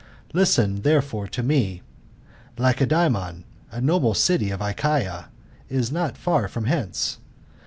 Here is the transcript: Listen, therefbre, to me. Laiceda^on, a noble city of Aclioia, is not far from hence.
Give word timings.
Listen, 0.33 0.81
therefbre, 0.81 1.29
to 1.29 1.43
me. 1.43 1.83
Laiceda^on, 2.57 3.43
a 3.69 3.79
noble 3.81 4.15
city 4.15 4.49
of 4.49 4.59
Aclioia, 4.59 5.25
is 5.69 5.91
not 5.91 6.17
far 6.17 6.47
from 6.47 6.65
hence. 6.65 7.19